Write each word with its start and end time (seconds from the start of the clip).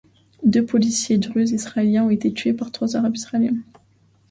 Deux 0.41 0.65
policiers 0.65 1.19
druzes 1.19 1.51
israéliens 1.51 2.05
ont 2.05 2.09
été 2.09 2.33
tués 2.33 2.53
par 2.53 2.71
trois 2.71 2.95
Arabes 2.95 3.17
israéliens. 3.17 3.57